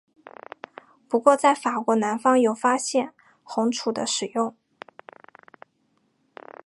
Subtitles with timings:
[1.07, 3.13] 不过在法国南方有发现
[3.43, 4.57] 红赭的使用。